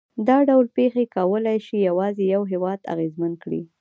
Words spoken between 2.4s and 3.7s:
هېواد اغېزمن کړي.